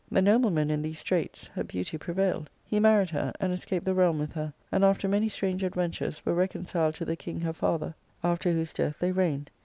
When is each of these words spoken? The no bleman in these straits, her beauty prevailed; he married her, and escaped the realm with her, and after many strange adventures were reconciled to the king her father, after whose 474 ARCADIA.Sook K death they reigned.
The 0.09 0.19
no 0.19 0.39
bleman 0.39 0.71
in 0.71 0.81
these 0.81 0.97
straits, 0.97 1.45
her 1.49 1.63
beauty 1.63 1.95
prevailed; 1.95 2.49
he 2.65 2.79
married 2.79 3.11
her, 3.11 3.31
and 3.39 3.53
escaped 3.53 3.85
the 3.85 3.93
realm 3.93 4.17
with 4.17 4.33
her, 4.33 4.51
and 4.71 4.83
after 4.83 5.07
many 5.07 5.29
strange 5.29 5.63
adventures 5.63 6.25
were 6.25 6.33
reconciled 6.33 6.95
to 6.95 7.05
the 7.05 7.15
king 7.15 7.41
her 7.41 7.53
father, 7.53 7.93
after 8.23 8.49
whose 8.51 8.71
474 8.71 8.73
ARCADIA.Sook 8.73 8.73
K 8.77 8.83
death 8.83 8.97
they 8.97 9.11
reigned. 9.11 9.51